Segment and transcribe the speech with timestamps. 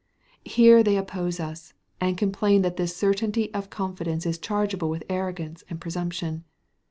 [0.45, 5.63] Here they oppose us, and complain that this certainty of confidence is chargeable with arrogance
[5.69, 6.43] and presumption.